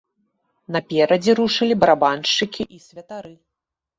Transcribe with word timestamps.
Наперадзе 0.75 1.35
рушылі 1.41 1.77
барабаншчыкі 1.83 2.63
і 2.79 2.81
святары. 2.89 3.35